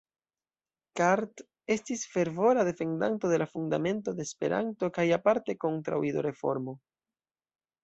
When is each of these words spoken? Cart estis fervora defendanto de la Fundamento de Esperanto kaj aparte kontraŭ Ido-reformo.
Cart 0.99 1.43
estis 1.75 2.05
fervora 2.13 2.63
defendanto 2.69 3.31
de 3.33 3.37
la 3.43 3.49
Fundamento 3.53 4.15
de 4.21 4.27
Esperanto 4.29 4.91
kaj 4.97 5.07
aparte 5.21 5.59
kontraŭ 5.67 6.03
Ido-reformo. 6.11 6.77